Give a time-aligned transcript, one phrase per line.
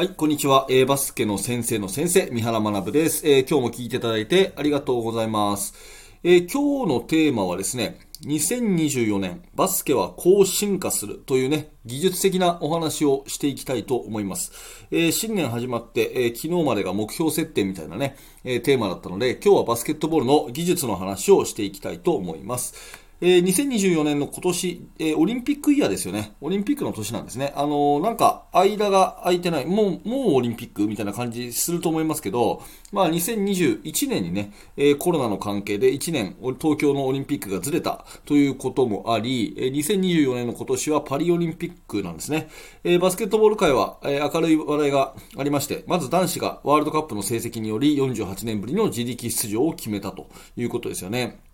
[0.00, 0.64] はい、こんにちは。
[0.70, 5.74] えー、バスケの先生の先生、三原学です、えー、今日も聞いていただいてありがとうございます。
[6.24, 14.52] えー、今日のテーマはですね、2024年、バスケはこう進化するというね、技術的なお話をしていきたいと思います。
[14.90, 23.09] えー、新年始まって、えー、昨日までが目標設定みたいなね、えー、テーマだったので、今日はバスケットボールの技術の話をしていきたいと思います。
[23.22, 26.32] えー、2024年の今年、えー、オリンピックイヤーですよね。
[26.40, 27.52] オリンピックの年なんですね。
[27.54, 42.48] あのー、なんか、間が空いてない、もう、もうオリンピックみたいな感じすると思いますけど、まあ、2021年にね、えー、コロナの関係で1年、東京のオリンピックがずれたということもあり、えー、2024年の今年はパリオリンピックなんですね。
[42.84, 51.49] えー、バスケットボール界は、えー、明るい話題がありまして、まず男子がワールドカップの成績により48年ぶりの自力出場を決めたということですよね。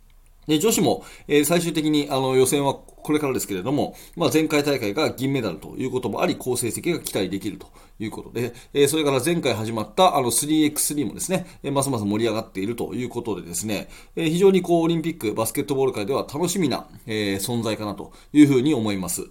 [0.47, 7.69] で、女子も、えー、最終的にあの予選はこれからですけれども、まあ、前回大会が銀メダルということもあり、好成績が期待できると
[7.99, 19.23] いうことで、えー、それから前回始まったあの 3x3 もですね、えー、ますます盛り上がっているということでですね、えー、非常にこうオリンピック、バスケットボール界では楽しみな、え、存在かなというふうに思います。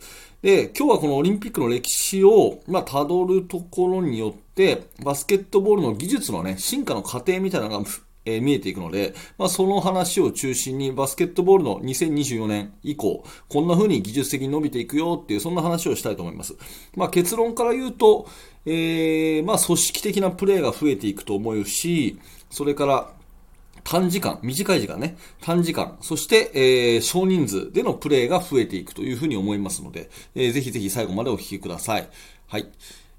[0.41, 7.89] で、今日はこのオリンピックの歴史を、まあ、辿るところによって、バスケットボールの技術のね、進化の過程みたいなのが
[8.25, 16.55] えー、見えていくので、まあ、その話を中心にバスケットボールの2024年以降、こんな風に技術的に伸びていくよっていう、そんな話をしたいと思います。
[16.95, 18.27] まあ、結論から言うと、
[18.65, 23.11] えー、まあ、組織的なプレーが増えていくと思うし、それから、
[23.83, 32.09] 短時間、短い時間ね、短時間、そして、えー、少人数でのプレーが増えていくというふうに思いますので、えー、ぜひぜひ最後までお聞きください。
[32.47, 32.67] はい。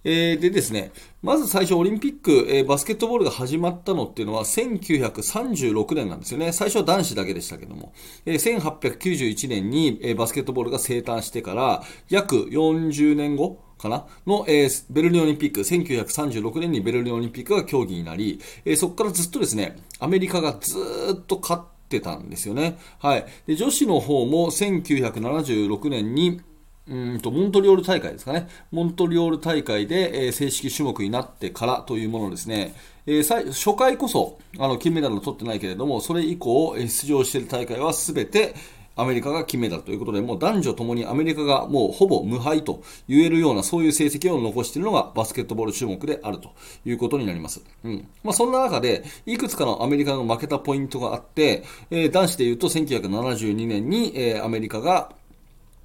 [0.09, 6.53] えー、でですね、まず最初オリンピック、えー、バスケットボールが始まったのっていうのは1936年なんですよね。
[6.53, 7.93] 最初は男子だけでしたけども。
[8.25, 14.07] えー、1891年に、えー、バスケットボールが生誕してから約40年後かな？
[14.29, 20.79] の、えー、ベルリンオリンピック、1936年にベルリンオリンピックが競技になり、えー、そこからずっとですね、アメリカがず
[21.15, 22.79] っと勝ってたんですよね。
[23.01, 23.27] はい。
[23.49, 26.43] で女子の方も1976年に、
[26.89, 28.49] うんと、モントリオール大会ですかね。
[28.71, 32.75] モントリオール大会で、えー、正式種目になってからというものですね。
[33.07, 38.55] えー、初回こそ、あの、金メダルを取ってないけれども、それ以降、出場している大会はすべて、
[38.97, 46.55] アメリカが金メダルということで、もう男女ともにアメリカがもうほぼ無敗と言えるような、そういう成績を残しているのがバスケットボール種目であると
[46.87, 47.63] いうことになります。
[47.85, 48.09] うん。
[48.25, 55.13] まあ、そんな中で、いくつかのアメリカの負けたポイントがあって、えー、男子で言うと1972年に、えー、アメリカが、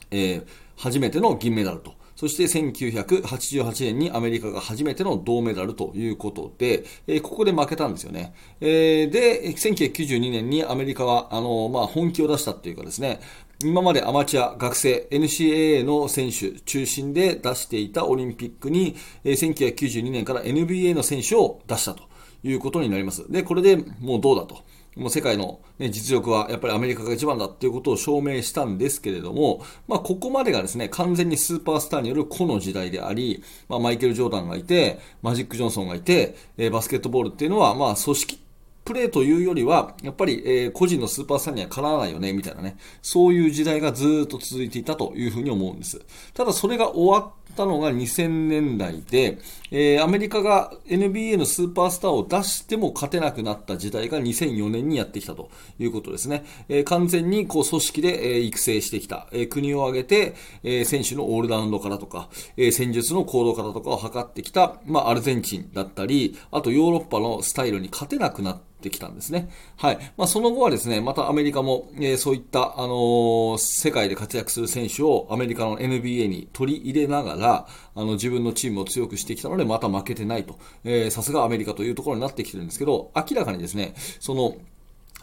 [0.10, 0.46] えー、
[0.82, 1.94] 初めての銀メダルと。
[2.16, 8.34] そして1988年にアメリカが初めての銅メダルということで、えー、ここで負けたんですよね。
[8.60, 13.22] えー、で、1992年にアメリカは、あの、まあ、本気を出したっていうかですね、
[13.64, 22.04] 今までアマチュア、学生、NCAA の選手中心で出していたオリンピックに、えー、1992年から NBA の選手を出したと
[22.44, 23.32] いうことになります。
[23.32, 24.64] で、これでもうどうだと。
[24.96, 38.42] もう世界の、ね、実力はやっぱりアメリカが一番だっていうことを証明したんですけれども、まあ、ここまでがですね、完全にスーパースターによる個の時代であり、まあ、マイケル・ジョーダンがいて、マジック・ジョンソンがいて、えー、バスケットボールっていうのは、まあ、組織
[38.84, 42.78] プレーというよりは、やっぱり、えー、個人のスーパースターにはかなわないよね、みたいなね。
[43.02, 46.02] そういう時代がずっと続いていたというふうに思うんです。
[46.34, 49.40] ただそれが終わったのが2000年代で、
[49.72, 56.46] えー、アメリカが NBA のスーパースターを出しても勝てなくなった時代が2004年にやってきたということですね。
[56.70, 69.50] えー、完全にこう組織で、え、育成してきた、えー、国を挙げて、えー、選手のオールラウンドからとか、えー、戦術の行動からとかを測ってきた、まあ、アルゼンチンだったり、あとヨーロッパのスタイルに勝てなくなったってきたんですね。
[69.78, 70.00] はい。
[70.18, 80.58] まあ、その後はですね、またアメリカも、えー、そういった、あのー、世界で活躍する選手をアメリカの NBA に取り入れながら、があの、自分のチームを強くしてきたので、また負けてないと。
[80.86, 84.56] え、さすがアメリカというところになってきてるんですけど、明らかにですね、その、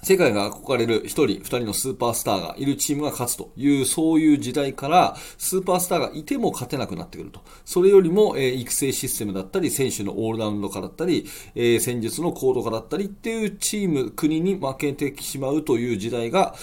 [0.02, 7.40] 世界が憧れる1人、2人のスーパースターがいるチームが勝つという、そういう時代から、スーパースターがいても勝てなくなってくると。
[7.64, 16.54] それよりも、えー、育成システムだったり、選手のオールラウンド化だったり、えー、戦術の高度化だったりっていうチーム、国に負けてしまうという時代が、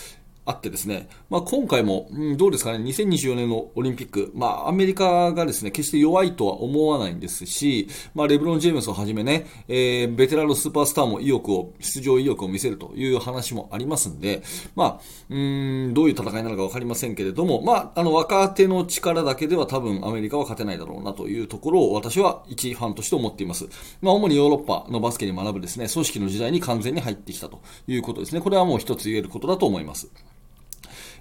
[0.46, 14.44] あってですね、まあ、今回も、うん、どうですかね、2024年のオリンピック、まあ、アメリカがですね、決して弱いとは思わないんですし、まあ、レブロン・ジェームスをはじめね、えー、ベテランのスーパースターも意欲を、出場意欲を見せるという話もありますんで、
[14.76, 23.66] まあ、うん、どういう戦いなのかわかりませんけれども、まあ、あの、若手の力だけでは多分アメリカは勝てないだろうなというところを私は一ファンとして思っています。
[24.02, 28.42] まあ、主にヨーロッパのバスケに学ぶですね、組織の時代に完全に入ってきたということですね。
[28.42, 30.12] これはもう一つ言えることだと思います。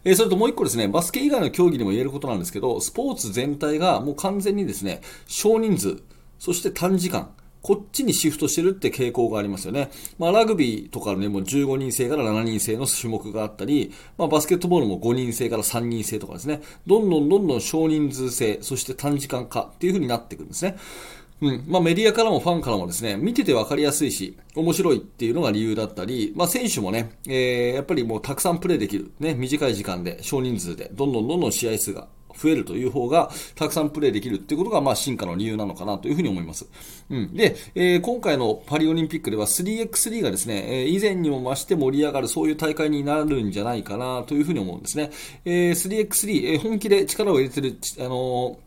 [0.04, 6.02] え、それともう一個ですね、バスケ以外の競技でも言えることなんですけど、スポーツ全体がもう完全にですね、少人数、
[6.38, 7.30] そして短時間。
[7.62, 9.90] こっちにシフトしてるって傾向がありますよね。
[10.18, 20.76] まあ、ラグビーとかね、もう15人制から7人制の種目があったり、まあ、バスケットボールも5人制から3人制とかですね、どんどんどんどん少人数制、そして短時間化っていう風になっていくんですね。
[21.44, 21.64] うん。
[21.68, 29.12] まあ、メディアからもファンからもですね、見てて分かりやすいし、面白いっていうのが理由だったり、まあ、選手もね、えー、やっぱりもうたくさんプレーできる。
[29.20, 36.66] ね、短い時間で、少人数で、どんどんどんどん試合数が増えるという方が、たくさんプレイできるっていうことが、まあ、進化の理由なのかなというふうに思います。
[37.10, 37.34] うん。
[37.34, 45.10] で、えー、今回のパリオリンピックでは 3x3 がですね、えー、以前にも増して盛り上がる、そういう大会になるんじゃないかなというふうに思うんですね。
[45.44, 48.63] えー、3x3、えー、本気で力を入れてる、あのー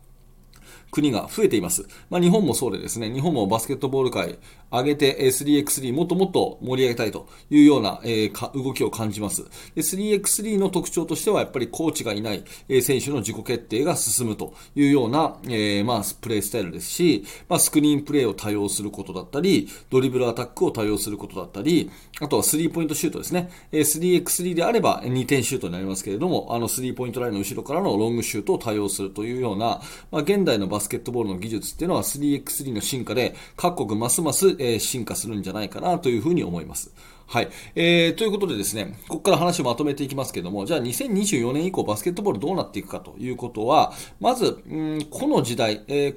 [0.90, 1.86] 国が増えています。
[2.10, 4.38] まあ、日本もそうでですね、日本もバスケットボール界
[4.70, 9.44] 上げて 3x3 もっともっと盛り上げたいというような、えー、動きを感じます。
[9.76, 21.90] 3x3 の特徴としてはやっぱりコーチがいない、え選手の自己決定が進むというような、えー、まあ、プレイスタイルですし、まあ、スクリーンプレイを多用することだったり、ドリブルアタックを多用することだったり、
[22.20, 23.50] あとはスリーポイントシュートですね。
[23.72, 29.80] 3x3 であれば2点シュートになりますけれども、あのスリーポイントラインの後ろからのロングシュートを多用するというような、
[30.10, 36.94] まあ、現代のババスケットボールの技術っていうのは 3x3 の進化で各国ますます、え進化するんじゃないかなというふうに思います。
[37.26, 37.48] はい。
[37.74, 46.16] えー、ということでですね、ここから話をまとめていきますけども、じゃあ2024年以降バスケットボールどうなっていくかということは、まず、うんこの時代、え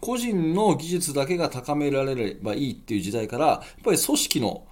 [0.00, 4.64] 個人の技術だけが高められればいいっていう時代から、やっぱり組織の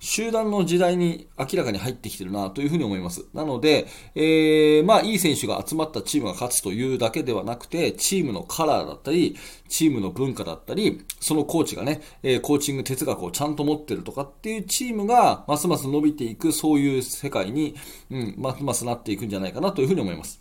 [0.00, 3.26] 集団の時代に明らかに入ってきてるなというふうに思います。
[3.34, 9.36] なので、えー、まあ、いい選手が集まったチームが勝つというだけではなくて、チームのカラーだったり、
[9.68, 17.74] チームの文化だったり、そのコーチがね、えー、コーチング哲学をちゃんと持ってるとかっていうチームが、ますます伸びていく、そういう世界に、
[18.10, 20.40] うん、ますますなっていくんじゃないかなというふうに思います。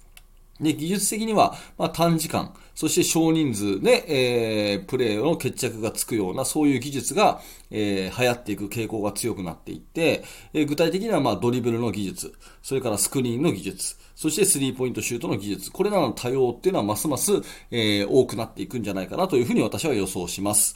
[0.59, 7.41] で、技術的には、まあ、短時間、そして少人数で、えー、プレーの決着がつくような、そういう技術が、
[7.71, 10.23] えー、流行っていく傾向が強くなっていって、
[10.53, 17.33] えー、具体的には、まあ、ドリブルの技術、それからスクリーンの技術、そしてスリーポイントシュートの技術、これらの多様っていうのはますます、
[17.71, 20.75] えー、多くなっていくんじゃないかなというふうに私は予想します。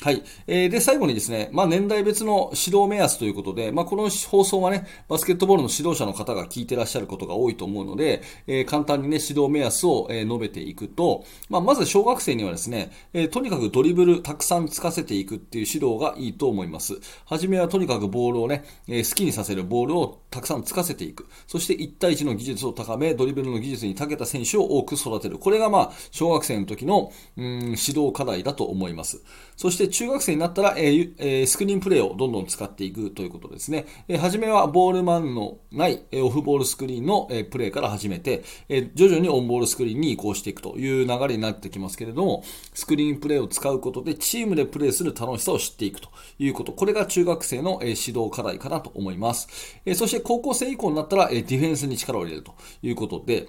[0.00, 0.22] はい。
[0.46, 17.00] えー、で、最後にですね、まあ、年代別の指導目安ということで、まあ、この放送はね、バスケットボールの指導者の方が聞いてらっしゃることが多いと思うので、えー、簡単にね、指導目安を、えー、述べていくと、まあ、まず小学生にはですね、えー、とにかくドリブルたくさんつかせていくっていう指導がいいと思います。
[17.24, 21.26] はじめはとにかくボールをね、えー、好きにさせるボールをたくさんつかせていく。
[21.48, 25.40] そして1対1の技術を高め、ドリブルの技術に長けた選手を多く育てる。
[25.40, 29.24] これがまあ、小学生の時の、うん、指導課題だと思います。
[29.56, 33.86] そして中学生になったら、えーえー、スクリーンプレーをどんどん使っていくということですね。
[34.08, 42.42] えー、初めはボールマンのない、え、オフボールスクリーンの、え、プレーから始めて、え、徐々にオンボールスクリーンに移行していくという流れになってきますけれども、
[42.74, 46.08] スクリーンプレーを使うことでチームでプレーする楽しさを知っていくと
[46.38, 46.72] いうこと。
[46.72, 49.48] これが中学生の、え、指導課題かなと思います。
[49.84, 53.48] え、そして高校生以降になったら、え、ディフェンスに力を入れるということで、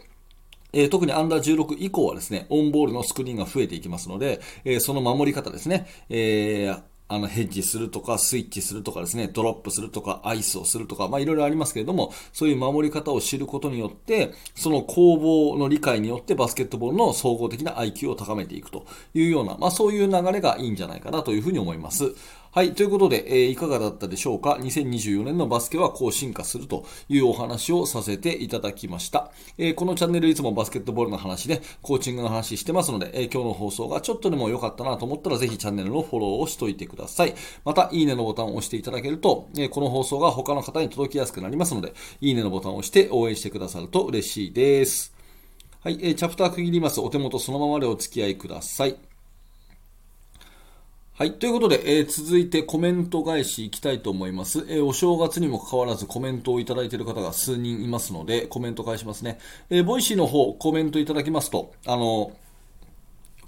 [0.74, 6.82] えー、特にアンダー16以降はですね、オンボールのスクリーンが増えていきますので、えー、その守り方ですね、えー、
[7.12, 18.86] あの、ヘッジするとか、スイッチするとかですね、ドロップするとか、アイスをするとか、まあいろいろありますけれども、そういう守り方を知ることによって、その攻防の理解によってバスケットボールの総合的な IQ を高めていくと
[19.16, 22.14] いうような、まあそういう流れがいいんじゃないかなというふうに思います。
[22.52, 22.74] はい。
[22.74, 29.32] ということで、えー、いかがだったでしょうか ?2024 年のバスケはこう進化するというお話をさせていただきました。
[29.60, 37.36] えー、このチャンネルいつもバスケットボールの話で、コーチングの話してますので、えー、今日の放送がちょっとでも良かったなと思ったら、ぜひチャンネルのフォローをしといてください。
[37.66, 45.14] また、いいねのボタンを押していただけると、えこの放送が他の方に届きやすくなりますので、いいねのボタンを押して応援してくださると嬉しいです。
[45.82, 46.00] はい。
[46.02, 47.00] えチャプター区切ります。
[47.00, 49.09] お手元そのままでお付き合いください。
[51.20, 51.34] はい。
[51.34, 54.60] ということで、えー、続いてコメント返しいきたいと思います。
[54.70, 59.38] えー、お正月にもかかわらずコメントをいただいている方が数人いますので、コメント返しますね。
[59.70, 62.32] えー、 Voicy の方、コメントいただきますと、あの、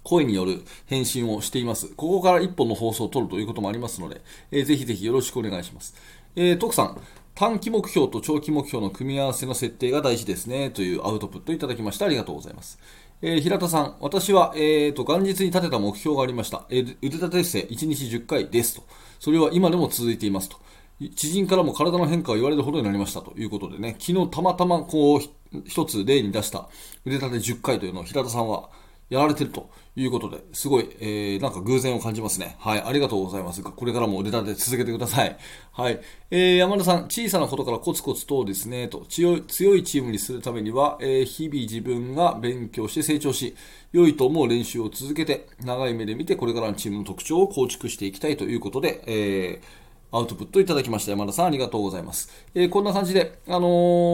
[0.04, 1.88] 声による返信をしています。
[1.96, 4.20] ここから一本の放送を取るということもありますので、
[4.52, 5.96] えー、ぜひぜひよろしくお願いします。
[6.36, 7.02] えー、徳さん、
[7.36, 12.06] 短期目標と長期目標の組み合わせの設定が大事ですね、というアウトプットいただきました。
[12.06, 12.78] ありがとうございます。
[13.24, 16.66] えー、平田さん、私は、えーと、元日に立てた目標がありました。
[16.70, 18.84] えー、腕立て伏せ1日10回ですと。
[19.20, 20.58] それは今でも続いていますと。
[21.16, 25.22] 知人からも体の変化を言われるほどになりましたということでね、昨日たまたまこう、
[25.66, 26.68] 一つ例に出した
[27.06, 28.70] 腕立て10回というのを平田さんは
[29.12, 32.56] やられてるということで、すごい、えー、なんか偶然を感じますね。
[32.60, 33.62] はい、ありがとうございます。
[33.62, 35.38] これからも腕立て続けてください。
[35.74, 36.00] はい。
[36.32, 43.54] えー、山田さん、小さなことからコツコツとですね、と、強い、強いチームにするためには、えー、日々自分が勉強して成長し、
[43.92, 49.81] 良いと思う練習を続けて、長い目で見て、これからのチームの特徴を構築していきたいということで、えー、
[50.14, 51.12] アウトプットいただきました。
[51.12, 52.30] 山田さん、ありがとうございます。
[52.54, 53.60] えー、こんな感じで、あの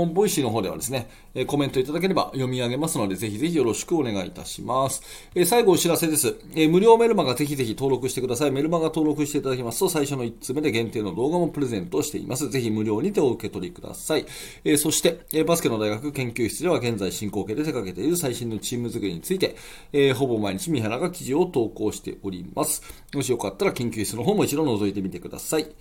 [0.05, 5.01] ー、 Voicy の方ではですね、えー、コメントいただければ読み上げますので、ぜひぜひよろしくお願いいたします。
[5.33, 6.35] え最後お知らせです。
[6.55, 8.51] え無料メルマガぜひぜひ登録してください。
[8.51, 12.47] メルマガ登録していただきますと、最初の1つ目で限定の動画もプレゼントしています。
[12.47, 14.25] ぜひ無料にてお受け取りください。
[14.65, 19.55] えそして、えバスケの大学研究室では現在進行形で手掛けている最新のチーム作りについて、
[19.93, 22.83] えほぼ毎日三原が記事を投稿しております。
[23.15, 25.67] もしよかったら研究室の方も一度覗いてみてください。